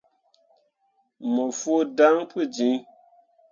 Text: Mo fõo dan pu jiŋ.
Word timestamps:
Mo 1.33 1.45
fõo 1.59 1.79
dan 1.97 2.15
pu 2.29 2.39
jiŋ. 2.55 2.77